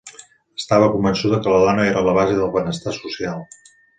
[0.61, 3.47] Estava convençuda que la dona era la base del benestar social.